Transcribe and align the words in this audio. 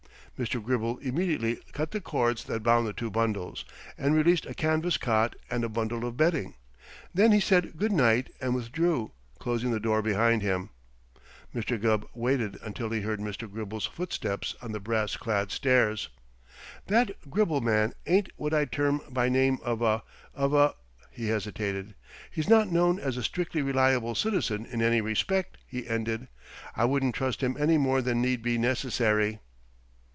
Mr. 0.39 0.59
Gribble 0.63 0.97
immediately 1.03 1.57
cut 1.71 1.91
the 1.91 2.01
cords 2.01 2.45
that 2.45 2.63
bound 2.63 2.87
the 2.87 2.93
two 2.93 3.11
bundles, 3.11 3.63
and 3.95 4.15
released 4.15 4.47
a 4.47 4.55
canvas 4.55 4.97
cot 4.97 5.35
and 5.51 5.63
a 5.63 5.69
bundle 5.69 6.03
of 6.03 6.17
bedding. 6.17 6.55
Then 7.13 7.31
he 7.31 7.39
said 7.39 7.77
good 7.77 7.91
night 7.91 8.33
and 8.41 8.55
withdrew, 8.55 9.11
closing 9.37 9.69
the 9.69 9.79
door 9.79 10.01
behind 10.01 10.41
him. 10.41 10.71
Mr. 11.53 11.79
Gubb 11.79 12.07
waited 12.15 12.57
until 12.63 12.89
he 12.89 13.01
heard 13.01 13.19
Mr. 13.19 13.47
Gribble's 13.47 13.85
footsteps 13.85 14.55
on 14.63 14.71
the 14.71 14.79
brass 14.79 15.15
clad 15.15 15.51
stairs. 15.51 16.09
"That 16.87 17.29
Gribble 17.29 17.61
man 17.61 17.93
ain't 18.07 18.29
what 18.35 18.51
I'd 18.51 18.71
term 18.71 18.99
by 19.11 19.29
name 19.29 19.59
of 19.63 19.83
a 19.83 20.01
of 20.33 20.55
a" 20.55 20.73
He 21.11 21.27
hesitated. 21.27 21.93
"He's 22.31 22.49
not 22.49 22.71
known 22.71 22.97
as 22.97 23.15
a 23.15 23.21
strictly 23.21 23.61
reliable 23.61 24.15
citizen 24.15 24.65
in 24.65 24.81
any 24.81 25.01
respect," 25.01 25.57
he 25.67 25.85
ended. 25.87 26.29
"I 26.75 26.85
wouldn't 26.85 27.13
trust 27.13 27.43
him 27.43 27.55
any 27.59 27.77
more 27.77 28.01
than 28.01 28.23
need 28.23 28.41
be 28.41 28.57
necessary." 28.57 29.37